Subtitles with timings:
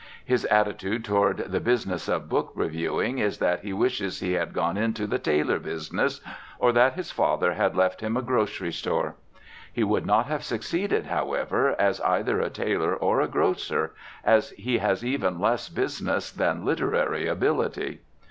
[0.25, 4.75] His attitude toward the business of book reviewing is that he wishes he had gone
[4.75, 6.21] into the tailor business
[6.57, 9.15] or that his father had left him a grocery store.
[9.71, 13.93] He would not have succeeded, however, as either a tailor or a grocer,
[14.23, 17.99] as he has even less business than literary ability.